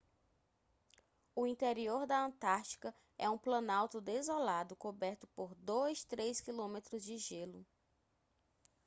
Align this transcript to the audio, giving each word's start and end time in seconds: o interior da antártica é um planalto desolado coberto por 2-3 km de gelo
o 1.35 1.45
interior 1.45 2.07
da 2.07 2.25
antártica 2.25 2.91
é 3.19 3.29
um 3.29 3.37
planalto 3.37 4.01
desolado 4.01 4.75
coberto 4.75 5.27
por 5.27 5.53
2-3 5.53 6.41
km 6.43 6.97
de 6.97 7.19
gelo 7.19 7.63